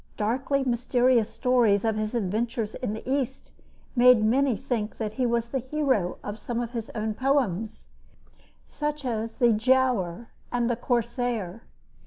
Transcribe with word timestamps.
Darkly 0.17 0.63
mysterious 0.63 1.29
stories 1.29 1.85
of 1.85 1.95
his 1.95 2.15
adventures 2.15 2.73
in 2.73 2.95
the 2.95 3.07
East 3.07 3.51
made 3.95 4.23
many 4.25 4.57
think 4.57 4.97
that 4.97 5.13
he 5.13 5.27
was 5.27 5.49
the 5.49 5.59
hero 5.59 6.17
of 6.23 6.39
some 6.39 6.59
of 6.59 6.71
his 6.71 6.89
own 6.95 7.13
poems, 7.13 7.89
such 8.67 9.05
as 9.05 9.35
"The 9.35 9.53
Giaour" 9.53 10.29
and 10.51 10.67
"The 10.71 10.75
Corsair." 10.75 11.61